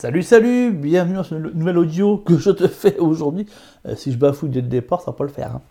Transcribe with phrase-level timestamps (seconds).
[0.00, 3.46] Salut, salut, bienvenue dans ce nouvel audio que je te fais aujourd'hui.
[3.84, 5.56] Euh, si je bafouille dès le départ, ça va pas le faire.
[5.56, 5.62] hein.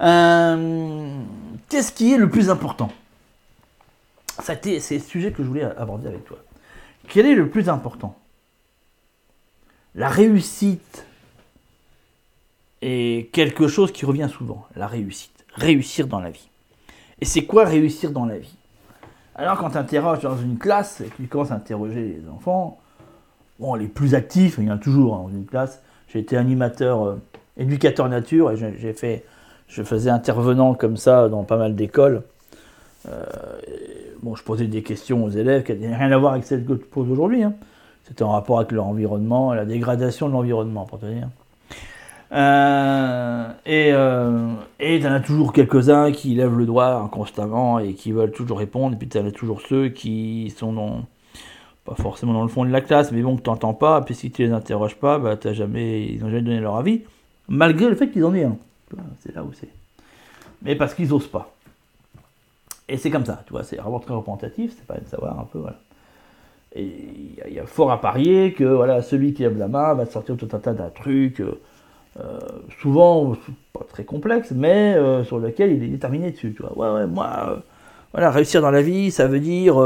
[0.00, 1.20] Euh,
[1.68, 2.90] Qu'est-ce qui est le plus important?
[4.40, 6.38] C'est le sujet que je voulais aborder avec toi.
[7.10, 8.16] Quel est le plus important?
[9.94, 11.04] La réussite
[12.80, 14.66] est quelque chose qui revient souvent.
[14.74, 15.44] La réussite.
[15.54, 16.48] Réussir dans la vie.
[17.20, 18.56] Et c'est quoi réussir dans la vie?
[19.34, 22.80] Alors quand tu interroges dans une classe et que tu commences à interroger les enfants,
[23.58, 25.82] bon, les plus actifs, il y en a toujours hein, dans une classe.
[26.08, 27.20] J'ai été animateur, euh,
[27.56, 29.24] éducateur nature, et j'ai fait,
[29.68, 32.22] je faisais intervenant comme ça dans pas mal d'écoles.
[33.08, 33.24] Euh,
[34.22, 36.74] bon, je posais des questions aux élèves qui n'avaient rien à voir avec celles que
[36.74, 37.42] tu poses aujourd'hui.
[37.42, 37.54] hein.
[38.04, 41.28] C'était en rapport avec leur environnement, la dégradation de l'environnement, pour te dire.
[42.32, 47.94] Euh, et euh, et tu en as toujours quelques-uns qui lèvent le doigt constamment et
[47.94, 48.94] qui veulent toujours répondre.
[48.94, 51.02] Et puis tu en as toujours ceux qui sont dans,
[51.86, 54.00] pas forcément dans le fond de la classe, mais bon, que tu n'entends pas.
[54.02, 57.02] Puis si tu les interroges pas, bah, jamais, ils n'ont jamais donné leur avis,
[57.48, 58.56] malgré le fait qu'ils en aient un.
[59.20, 59.68] C'est là où c'est.
[60.62, 61.52] Mais parce qu'ils osent pas.
[62.88, 65.44] Et c'est comme ça, tu vois, c'est vraiment très représentatif, c'est pas de savoir un
[65.44, 65.78] peu, voilà.
[66.74, 66.86] Et
[67.48, 70.36] il y a- fort à parier que voilà, celui qui lève la main va sortir
[70.36, 72.38] tout un tas de trucs, euh,
[72.80, 73.34] souvent
[73.72, 76.76] pas très complexes, mais euh, sur lequel il est déterminé dessus, tu vois.
[76.76, 77.56] Ouais, ouais, moi, euh,
[78.12, 79.78] voilà, réussir dans la vie, ça veut dire,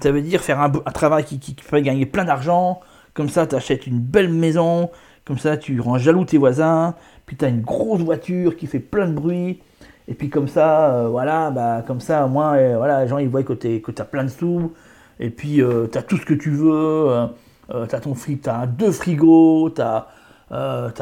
[0.00, 2.80] ça veut dire faire un, travail qui, fait gagner plein d'argent,
[3.14, 4.90] comme ça tu achètes une belle maison,
[5.24, 6.94] comme ça tu rends jaloux tes voisins,
[7.26, 9.60] puis tu as une grosse voiture qui fait plein de bruit,
[10.06, 13.28] et puis comme ça, euh, voilà, bah, comme ça, moins, euh, voilà, les gens ils
[13.28, 14.72] voient que tu as plein de sous,
[15.20, 15.60] et puis
[15.92, 17.26] tu as tout ce que tu veux, euh,
[17.74, 20.06] euh, tu as ton frigo, tu deux frigos, tu as,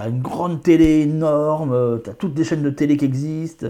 [0.08, 3.68] une grande télé énorme, tu as toutes les chaînes de télé qui existent,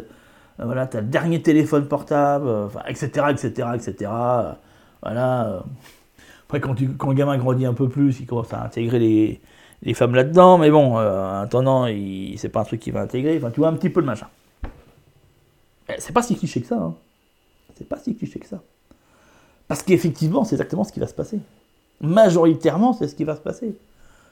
[0.61, 4.11] euh, voilà, tu as le dernier téléphone portable, euh, etc., etc., etc.
[5.07, 5.47] voilà.
[5.47, 5.61] euh.
[6.47, 9.41] Après, quand, le gamin grandit un peu plus, il commence à intégrer
[9.83, 11.87] les, femmes là-dedans, mais bon, euh, en attendant,
[12.37, 14.29] c'est pas un truc qu'il va intégrer, enfin, tu vois un petit peu le machin.
[15.89, 16.95] Eh, C'est pas si cliché que ça, hein.
[17.77, 18.63] C'est pas si cliché que ça.
[19.69, 21.41] Parce qu'effectivement, c'est exactement ce qui va se passer.
[22.01, 23.77] Majoritairement, c'est ce qui va se passer.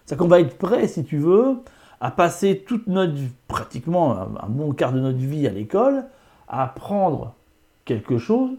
[0.06, 1.56] C'est qu'on va être prêt, si tu veux,
[2.00, 3.14] à passer toute notre,
[3.48, 6.04] pratiquement un bon quart de notre vie à l'école,
[6.48, 7.34] à apprendre
[7.84, 8.50] quelque chose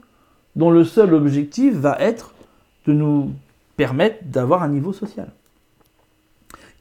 [0.55, 2.33] dont le seul objectif va être
[2.85, 3.33] de nous
[3.77, 5.31] permettre d'avoir un niveau social.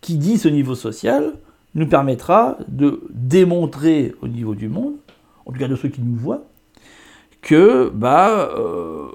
[0.00, 1.34] Qui dit ce niveau social
[1.74, 4.94] nous permettra de démontrer au niveau du monde,
[5.46, 6.44] en tout cas de ceux qui nous voient,
[7.42, 9.08] que bah euh,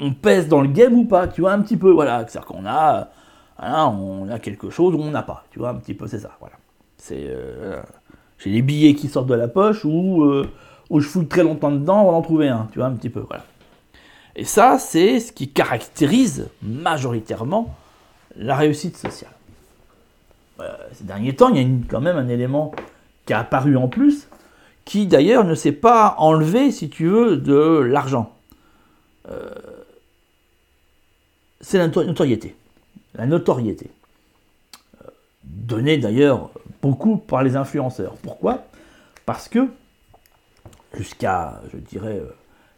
[0.00, 2.66] on pèse dans le game ou pas, tu vois un petit peu, voilà, c'est-à-dire qu'on
[2.66, 3.10] a,
[3.58, 6.36] on a quelque chose ou on n'a pas, tu vois un petit peu, c'est ça,
[6.40, 6.56] voilà.
[6.96, 7.80] C'est, euh,
[8.38, 10.48] j'ai les billets qui sortent de la poche ou euh,
[10.90, 13.20] où je fouille très longtemps dedans avant d'en trouver un, tu vois un petit peu,
[13.20, 13.44] voilà.
[14.36, 17.74] Et ça, c'est ce qui caractérise majoritairement
[18.36, 19.30] la réussite sociale.
[20.60, 22.72] Euh, ces derniers temps, il y a quand même un élément
[23.26, 24.28] qui a apparu en plus,
[24.84, 28.32] qui d'ailleurs ne s'est pas enlevé, si tu veux, de l'argent.
[29.30, 29.50] Euh,
[31.60, 32.54] c'est la noto- notoriété.
[33.14, 33.90] La notoriété.
[35.02, 35.08] Euh,
[35.44, 36.50] donnée d'ailleurs
[36.82, 38.14] beaucoup par les influenceurs.
[38.22, 38.64] Pourquoi?
[39.24, 39.68] Parce que
[40.96, 42.34] jusqu'à, je dirais, euh,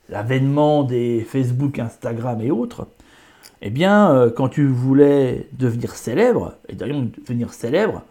[0.08, 2.88] l'avènement des Facebook, Instagram et autres,
[3.62, 8.02] eh bien, euh, quand tu voulais devenir célèbre, et d'ailleurs devenir célèbre,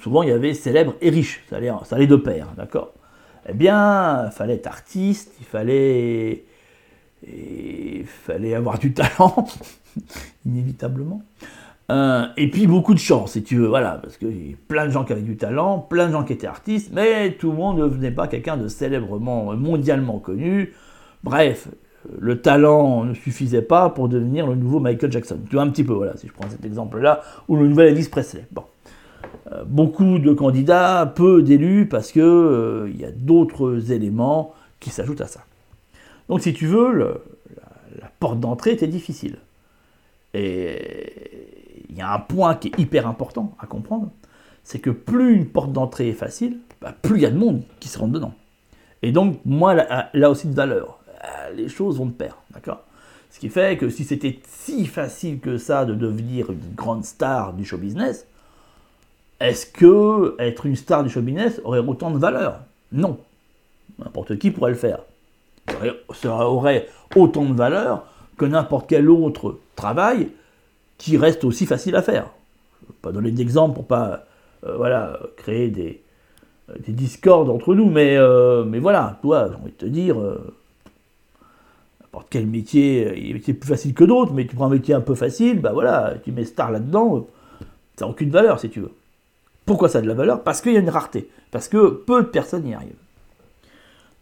[0.00, 2.92] souvent il y avait célèbre et riche, ça allait, ça allait de pair, d'accord?
[3.48, 6.44] Eh bien, il fallait être artiste, il fallait,
[7.26, 9.46] il fallait avoir du talent,
[10.46, 11.22] inévitablement.
[11.90, 14.86] Euh, et puis beaucoup de chance, si tu veux, voilà, parce qu'il y a plein
[14.86, 17.56] de gens qui avaient du talent, plein de gens qui étaient artistes, mais tout le
[17.56, 20.74] monde ne devenait pas quelqu'un de célèbrement, mondialement connu.
[21.24, 21.68] Bref,
[22.18, 25.38] le talent ne suffisait pas pour devenir le nouveau Michael Jackson.
[25.48, 28.08] Tu vois un petit peu, voilà, si je prends cet exemple-là, ou le nouvel Elvis
[28.10, 28.44] Presley.
[28.52, 28.64] Bon.
[29.52, 34.90] Euh, beaucoup de candidats, peu d'élus, parce que euh, il y a d'autres éléments qui
[34.90, 35.40] s'ajoutent à ça.
[36.28, 37.06] Donc, si tu veux, la,
[38.02, 39.36] la porte d'entrée était difficile.
[40.34, 41.57] Et
[41.98, 44.10] il y a un point qui est hyper important à comprendre,
[44.62, 47.62] c'est que plus une porte d'entrée est facile, bah, plus il y a de monde
[47.80, 48.34] qui se rentre dedans.
[49.02, 51.00] Et donc, moins là, aussi de valeur.
[51.24, 52.82] Euh, Les choses vont de pair, d'accord?
[53.32, 57.52] Ce qui fait que si c'était si facile que ça de devenir une grande star
[57.52, 58.26] du show business,
[59.40, 62.60] est-ce que être une star du show business aurait autant de valeur?
[62.92, 63.18] Non.
[63.98, 65.00] N'importe qui pourrait le faire.
[66.14, 66.86] Ça aurait
[67.16, 68.06] autant de valeur
[68.36, 70.30] que n'importe quel autre travail
[70.98, 72.30] qui reste aussi facile à faire.
[72.82, 74.24] Je vais pas donner d'exemple pour pas
[74.66, 76.02] euh, voilà, créer des,
[76.68, 80.16] euh, des discordes entre nous, mais, euh, mais voilà, toi, j'ai envie de te dire,
[82.00, 85.14] n'importe quel métier, il plus faciles que d'autres, mais tu prends un métier un peu
[85.14, 87.28] facile, bah voilà, tu mets star là-dedans,
[87.96, 88.92] ça n'a aucune valeur si tu veux.
[89.64, 90.42] Pourquoi ça a de la valeur?
[90.42, 92.94] Parce qu'il y a une rareté, parce que peu de personnes y arrivent.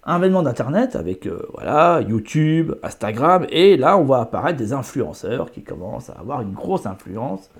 [0.09, 5.51] Un événement d'internet avec euh, voilà YouTube, Instagram, et là on voit apparaître des influenceurs
[5.51, 7.51] qui commencent à avoir une grosse influence.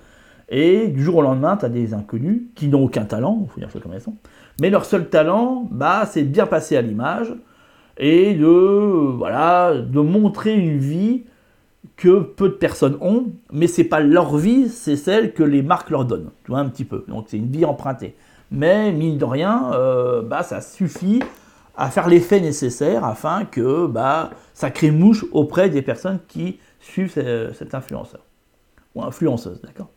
[0.47, 3.59] Et du jour au lendemain, tu as des inconnus qui n'ont aucun talent, il faut
[3.59, 4.15] dire ça comme sont.
[4.61, 7.33] Mais leur seul talent, bah, c'est de bien passer à l'image
[7.97, 11.25] et de, voilà, de montrer une vie
[11.97, 15.89] que peu de personnes ont, mais c'est pas leur vie, c'est celle que les marques
[15.89, 17.03] leur donnent, tu un petit peu.
[17.09, 18.15] Donc c'est une vie empruntée.
[18.51, 21.21] Mais mine de rien, euh, bah, ça suffit
[21.77, 27.11] à faire l'effet nécessaire afin que bah, ça crée mouche auprès des personnes qui suivent
[27.11, 28.21] cet influenceur.
[28.95, 29.89] Ou influenceuse, d'accord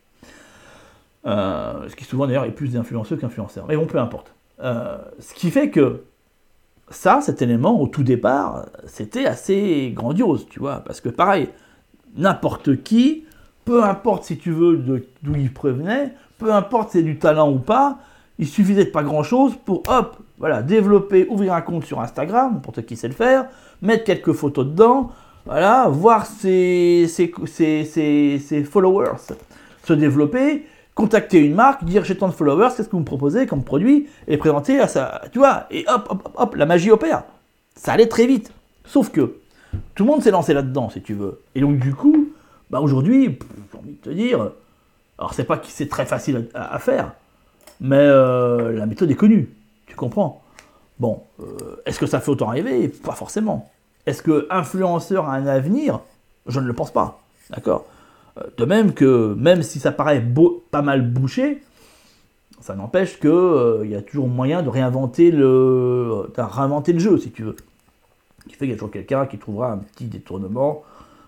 [1.27, 3.65] euh, Ce qui souvent d'ailleurs est plus d'influenceurs qu'influenceurs.
[3.67, 4.35] Mais bon, peu importe.
[4.63, 6.05] Euh, ce qui fait que
[6.91, 10.81] ça, cet élément, au tout départ, c'était assez grandiose, tu vois.
[10.81, 11.49] Parce que pareil,
[12.17, 13.25] n'importe qui,
[13.65, 14.77] peu importe si tu veux
[15.23, 18.01] d'où il prévenait, peu importe si c'est du talent ou pas,
[18.39, 22.61] il suffisait de pas grand chose pour, hop, voilà, développer, ouvrir un compte sur Instagram,
[22.63, 23.47] pour ceux qui sait le faire,
[23.83, 25.13] mettre quelques photos dedans,
[25.45, 29.35] voilà, voir ses, ses, followers
[29.85, 33.47] se développer, contacter une marque, dire j'ai tant de followers, qu'est-ce que vous me proposez
[33.47, 37.25] comme produit, et présenter à ça, tu vois, et hop, hop, hop, la magie opère.
[37.75, 38.53] Ça allait très vite.
[38.85, 39.37] Sauf que
[39.95, 41.41] tout le monde s'est lancé là-dedans, si tu veux.
[41.55, 42.29] Et donc, du coup,
[42.71, 43.39] bah aujourd'hui,
[43.73, 44.51] j'ai envie de te dire,
[45.19, 47.13] alors c'est pas que c'est très facile à, faire,
[47.81, 49.51] mais euh, la méthode est connue.
[49.91, 50.43] Tu comprends?
[50.99, 52.89] Bon, euh, est-ce que ça fait autant rêver?
[52.89, 53.71] Pas forcément.
[54.07, 56.01] Est-ce que influenceur a un avenir?
[56.47, 57.21] Je ne le pense pas.
[57.51, 57.85] D'accord?
[58.39, 60.25] Euh, De même que, même si ça paraît
[60.71, 61.63] pas mal bouché,
[62.61, 67.31] ça n'empêche qu'il y a toujours moyen de réinventer le, de réinventer le jeu, si
[67.31, 67.57] tu veux
[68.49, 70.83] qui fait qu'il y a toujours quelqu'un qui trouvera un petit détournement,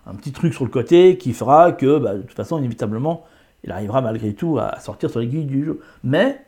[0.05, 3.25] un petit truc sur le côté qui fera que, bah, de toute façon, inévitablement,
[3.63, 5.79] il arrivera malgré tout à sortir sur l'aiguille du jeu.
[6.03, 6.43] Mais,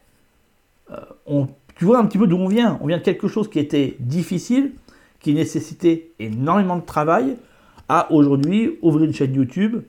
[0.92, 2.78] euh, on, tu vois un petit peu d'où on vient.
[2.82, 4.74] On vient de quelque chose qui était difficile,
[5.20, 7.38] qui nécessitait énormément de travail,
[7.88, 9.82] à aujourd'hui ouvrir une chaîne YouTube.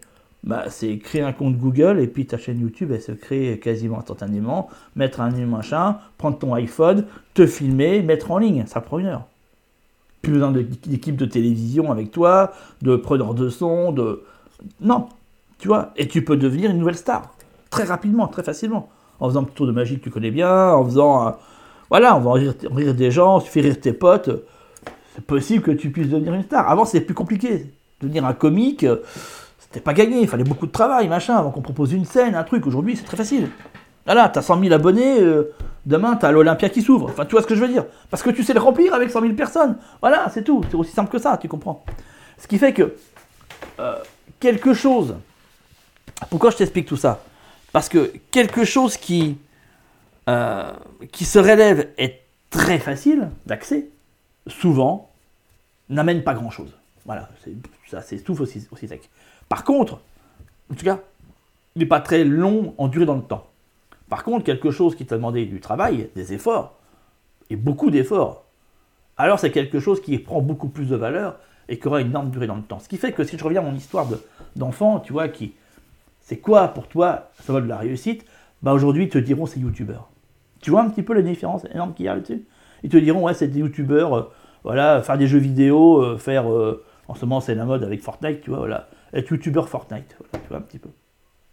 [0.44, 3.98] Bah, c'est créer un compte Google et puis ta chaîne YouTube elle se crée quasiment
[3.98, 9.06] instantanément, mettre un machin, prendre ton iPhone, te filmer, mettre en ligne, ça prend une
[9.06, 9.26] heure
[10.26, 12.52] plus besoin d'équipe de télévision avec toi,
[12.82, 14.24] de preneur de son, de...
[14.80, 15.06] Non,
[15.58, 17.34] tu vois, et tu peux devenir une nouvelle star,
[17.70, 18.88] très rapidement, très facilement,
[19.20, 21.36] en faisant un tour de magie que tu connais bien, en faisant...
[21.86, 24.30] Euh, voilà, on va rire, rire, des gens, tu fais rire tes potes,
[25.14, 26.68] c'est possible que tu puisses devenir une star.
[26.68, 27.72] Avant, c'était plus compliqué.
[28.00, 28.84] Devenir un comique,
[29.58, 32.44] c'était pas gagné, il fallait beaucoup de travail, machin, avant qu'on propose une scène, un
[32.44, 32.66] truc.
[32.66, 33.48] Aujourd'hui, c'est très facile.
[34.04, 35.52] Voilà, t'as 100 000 abonnés, euh,
[35.84, 37.06] demain t'as l'Olympia qui s'ouvre.
[37.10, 39.10] Enfin, tu vois ce que je veux dire Parce que tu sais le remplir avec
[39.10, 39.76] 100 000 personnes.
[40.00, 40.62] Voilà, c'est tout.
[40.70, 41.84] C'est aussi simple que ça, tu comprends.
[42.38, 42.94] Ce qui fait que
[43.80, 43.96] euh,
[44.38, 45.16] quelque chose.
[46.30, 47.22] Pourquoi je t'explique tout ça?
[47.72, 49.36] Parce que quelque chose qui,
[50.28, 50.72] euh,
[51.12, 53.88] qui se relève est très facile d'accès,
[54.46, 55.10] souvent,
[55.88, 56.72] n'amène pas grand chose.
[57.04, 57.28] Voilà,
[57.88, 59.08] ça tout aussi, aussi sec.
[59.48, 60.00] Par contre,
[60.70, 61.00] en tout cas,
[61.74, 63.46] il n'est pas très long en durée dans le temps.
[64.08, 66.74] Par contre, quelque chose qui t'a demandé du travail, des efforts,
[67.50, 68.44] et beaucoup d'efforts,
[69.16, 71.38] alors c'est quelque chose qui prend beaucoup plus de valeur
[71.68, 72.78] et qui aura une énorme durée dans le temps.
[72.78, 74.06] Ce qui fait que si je reviens à mon histoire
[74.56, 75.54] d'enfant, tu vois, qui,
[76.22, 78.24] c'est quoi pour toi, ça va de la réussite?
[78.62, 80.08] Bah aujourd'hui, ils te diront c'est youtubeur.
[80.60, 82.44] Tu vois un petit peu la différence énorme qu'il y a là-dessus?
[82.82, 84.32] Ils te diront, ouais, c'est des youtubeurs, euh,
[84.64, 88.02] voilà, faire des jeux vidéo, euh, faire, euh, en ce moment c'est la mode avec
[88.02, 90.90] Fortnite, tu vois, voilà, être youtubeur Fortnite, tu vois un petit peu.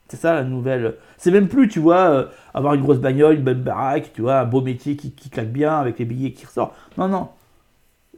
[0.10, 0.96] C'est ça la nouvelle.
[1.18, 4.46] C'est même plus, tu vois, avoir une grosse bagnole, une bonne baraque, tu vois, un
[4.46, 6.76] beau métier qui, claque bien avec les billets qui ressortent.
[6.98, 7.30] Non, non.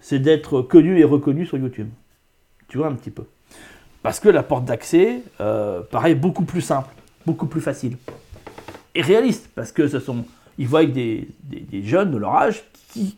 [0.02, 1.88] C'est d'être connu et reconnu sur YouTube.
[2.68, 3.24] Tu vois un petit peu.
[4.04, 6.90] Parce que la porte d'accès paraît beaucoup plus simple,
[7.26, 7.96] beaucoup plus facile.
[8.94, 10.26] Et réaliste, parce que ce sont.
[10.58, 12.64] Ils voient des, des, jeunes de leur âge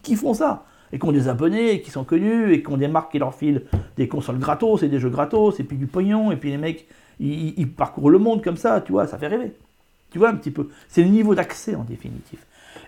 [0.02, 0.66] qui, font ça.
[0.92, 3.36] Et qui ont des abonnés, qui sont connus, et qui ont des marques qui leur
[3.36, 3.64] filent
[3.96, 6.88] des consoles gratos, et des jeux gratos, et puis du pognon, et puis les mecs
[7.20, 9.54] il, parcourt le monde comme ça, tu vois, ça fait rêver.
[10.12, 10.70] Tu vois un petit peu.
[10.88, 12.40] C'est le niveau d'accès en définitive.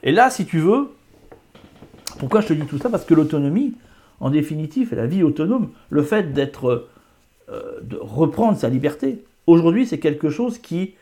[0.04, 0.92] Et là, si tu veux,
[2.20, 2.90] pourquoi je te dis tout ça?
[2.90, 3.74] Parce que l'autonomie,
[4.20, 6.88] en définitive, et la vie autonome, le fait d'être,
[7.50, 10.94] euh, de reprendre sa liberté, aujourd'hui, c'est quelque chose qui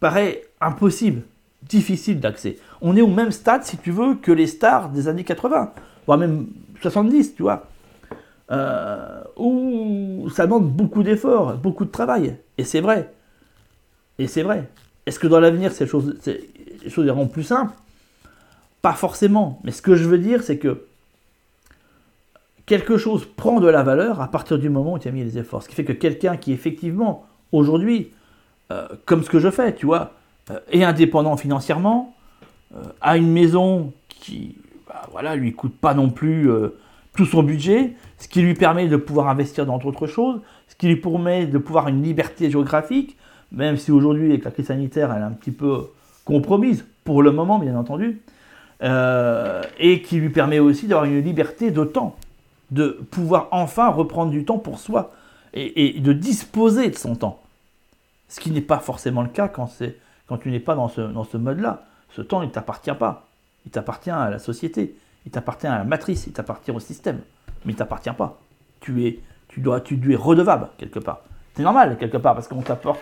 [0.00, 1.22] paraît impossible,
[1.62, 2.58] difficile d'accès.
[2.80, 5.72] On est au même stade, si tu veux, que les stars des années 80,
[6.06, 6.46] voire même
[6.80, 7.66] 70, tu vois.
[8.50, 12.36] Euh, où ça demande beaucoup d'efforts, beaucoup de travail.
[12.58, 13.12] Et c'est vrai.
[14.18, 14.68] Et c'est vrai.
[15.06, 17.74] Est-ce que dans l'avenir, ces choses, les choses plus simples?
[18.82, 19.60] Pas forcément.
[19.64, 20.84] Mais ce que je veux dire, c'est que
[22.66, 25.38] quelque chose prend de la valeur à partir du moment où tu as mis les
[25.38, 25.62] efforts.
[25.62, 28.12] Ce qui fait que quelqu'un qui effectivement, aujourd'hui,
[28.70, 30.12] euh, comme ce que je fais, tu vois,
[30.50, 32.14] euh, est indépendant financièrement,
[32.74, 34.56] euh, a une maison qui,
[34.88, 36.48] bah, voilà, lui coûte pas non plus
[37.16, 40.86] tout son budget, ce qui lui permet de pouvoir investir dans d'autres choses, ce qui
[40.86, 43.16] lui permet de pouvoir une liberté géographique,
[43.52, 45.88] même si aujourd'hui avec la crise sanitaire elle est un petit peu
[46.24, 48.20] compromise, pour le moment bien entendu,
[48.82, 52.16] et qui lui permet aussi d'avoir une liberté de temps
[52.70, 55.12] de pouvoir enfin reprendre du temps pour soi
[55.52, 57.40] et, de disposer de son temps.
[58.28, 59.68] Ce qui n'est pas forcément le cas quand,
[60.30, 61.82] quand tu n'es pas dans ce, mode-là.
[62.10, 63.26] Ce temps, il ne t'appartient pas.
[63.66, 64.94] Il t'appartient à la société,
[65.26, 67.18] il t'appartient à la matrice, il t'appartient au système.
[67.64, 68.38] Mais il ne t'appartient pas.
[68.78, 69.18] Tu es,
[69.48, 71.22] tu, dois, tu redevable quelque part.
[71.56, 73.00] C'est normal quelque part parce qu'on t'apporte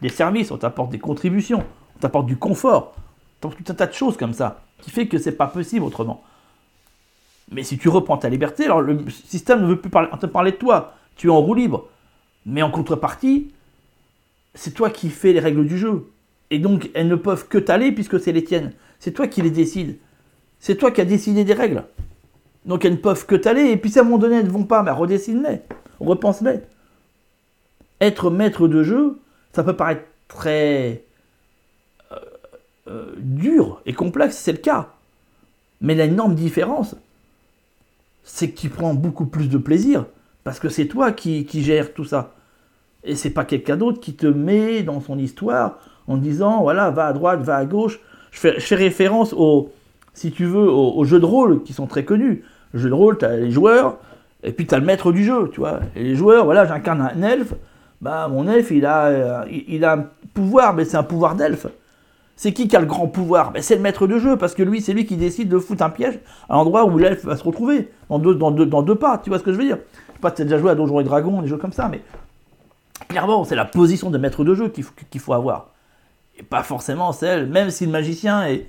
[0.00, 1.62] des services, on t'apporte des contributions,
[1.96, 5.06] on t'apporte du confort, on t'apporte tout un tas de choses comme ça qui fait
[5.06, 6.24] que c'est pas possible autrement.
[7.50, 10.56] Mais si tu reprends ta liberté, alors le système ne veut plus te parler de
[10.56, 10.94] toi.
[11.16, 11.88] Tu es en roue libre.
[12.46, 13.52] Mais en contrepartie,
[14.54, 16.10] c'est toi qui fais les règles du jeu.
[16.50, 18.72] Et donc, elles ne peuvent que t'aller puisque c'est les tiennes.
[18.98, 19.96] C'est toi qui les décides.
[20.58, 21.84] C'est toi qui as décidé des règles.
[22.66, 23.70] Donc, elles ne peuvent que t'aller.
[23.70, 25.60] Et puis, si à un moment donné, elles ne vont pas, mais redessine-les.
[26.00, 26.60] Repense-les.
[28.00, 29.20] Être maître de jeu,
[29.52, 31.04] ça peut paraître très
[32.12, 32.16] euh,
[32.88, 34.94] euh, dur et complexe, c'est le cas.
[35.80, 36.96] Mais il y a une énorme différence
[38.22, 40.06] c'est que tu prends beaucoup plus de plaisir
[40.44, 42.34] parce que c'est toi qui, qui gères tout ça.
[43.04, 45.78] Et c'est pas quelqu'un d'autre qui te met dans son histoire
[46.10, 48.00] en disant voilà, va à droite, va à gauche.
[48.32, 49.72] Je fais, référence au,
[50.12, 52.44] si tu veux, aux, jeux de rôle qui sont très connus.
[52.72, 53.98] Le jeu de rôle, tu as les joueurs
[54.42, 55.80] et puis tu as le maître du jeu, tu vois.
[55.94, 57.54] Et les joueurs, voilà, j'incarne un elfe.
[58.00, 61.66] Bah, mon elfe, il a, euh, il a un pouvoir, mais c'est un pouvoir d'elfe.
[62.34, 63.52] C'est qui qui a le grand pouvoir?
[63.52, 65.82] Ben, C'est le maître de jeu, parce que lui, c'est lui qui décide de foutre
[65.82, 69.28] un piège à l'endroit où l'elfe va se retrouver, dans deux, deux, deux pas, tu
[69.28, 69.76] vois ce que je veux dire?
[69.76, 71.72] Je sais pas si tu as déjà joué à Donjons et Dragons, des jeux comme
[71.72, 72.00] ça, mais
[73.08, 74.72] clairement, c'est la position de maître de jeu
[75.10, 75.68] qu'il faut avoir.
[76.40, 78.66] Et pas forcément celle, même si le magicien est,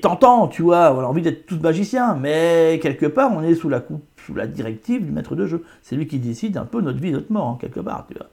[0.00, 3.68] tentant, tu vois, on a envie d'être tous magiciens, mais quelque part, on est sous
[3.68, 5.64] la, coupe, sous la directive du maître de jeu.
[5.82, 8.28] C'est lui qui décide un peu notre vie, notre mort, hein, quelque part, tu vois.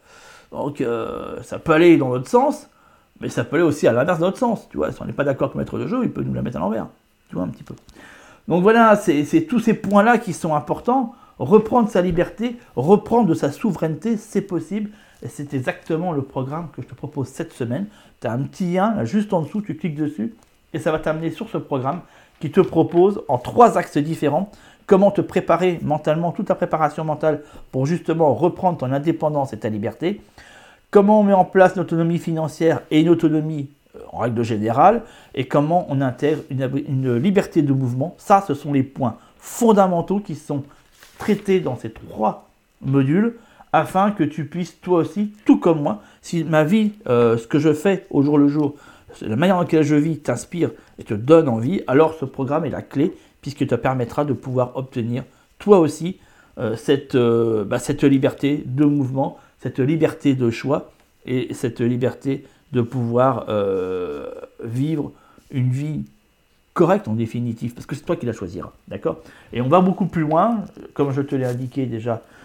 [0.52, 2.70] Donc, euh, ça peut aller dans l'autre sens,
[3.20, 4.92] mais ça peut aller aussi à l'inverse dans l'autre sens, tu vois.
[4.92, 6.58] Si on n'est pas d'accord avec le maître de jeu, il peut nous la mettre
[6.58, 6.88] à l'envers,
[7.30, 7.74] tu vois, un petit peu.
[8.48, 11.16] Donc voilà, c'est tous ces points-là qui sont importants.
[11.40, 14.92] Reprendre sa liberté, reprendre de sa souveraineté, c'est possible.
[15.29, 17.88] C'est exactement le programme que je te propose cette semaine.
[18.22, 20.34] Tu as un petit lien juste en dessous, tu cliques dessus
[20.74, 22.01] et ça va t'amener sur ce programme
[22.39, 24.51] qui te propose en trois axes différents
[24.88, 27.41] comment te préparer mentalement, toute ta préparation mentale
[27.72, 30.22] pour justement reprendre ton indépendance et ta liberté
[30.96, 33.67] comment on met en place une autonomie financière et une autonomie
[33.98, 35.01] euh, en règle générale,
[35.34, 38.15] et comment on intègre une, liberté de mouvement.
[38.17, 40.63] Ça, ce sont les points fondamentaux qui sont
[41.17, 42.48] traités dans ces trois
[42.82, 43.36] modules,
[43.75, 47.60] afin que tu puisses toi aussi, tout comme moi, si ma vie, euh, ce que
[47.60, 48.75] je fais au jour le jour,
[49.22, 52.70] la manière dans laquelle je vis t'inspire et te donne envie, alors ce programme est
[52.70, 55.24] la clé, puisque te permettra de pouvoir obtenir
[55.60, 56.20] toi aussi
[56.58, 60.91] euh, cette, bah, cette liberté de mouvement, cette liberté de choix
[61.25, 64.29] et cette liberté de pouvoir euh,
[64.63, 65.12] vivre
[65.51, 66.05] une vie
[66.74, 69.20] correcte en définitive, parce que c'est toi qui la choisiras, d'accord?
[69.53, 70.63] Et on va beaucoup plus loin,
[70.94, 72.36] comme je te l'ai indiqué déjà euh,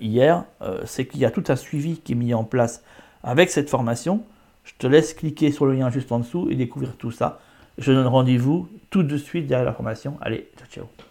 [0.00, 2.82] hier, euh, c'est qu'il y a tout un suivi qui est mis en place
[3.22, 4.22] avec cette formation.
[4.64, 7.40] Je te laisse cliquer sur le lien juste en dessous et découvrir tout ça.
[7.78, 10.16] Je donne rendez-vous tout de suite derrière la formation.
[10.20, 11.09] Allez, ciao ciao